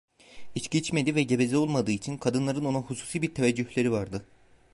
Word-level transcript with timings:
İçki 0.55 0.77
içmediği 0.77 1.15
ve 1.15 1.23
geveze 1.23 1.57
olmadığı 1.57 1.91
için, 1.91 2.17
kadınların 2.17 2.65
ona 2.65 2.77
hususi 2.77 3.21
bir 3.21 3.33
teveccühleri 3.33 3.91
vardı. 3.91 4.25